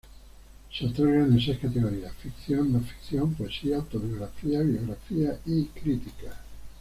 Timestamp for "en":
1.31-1.39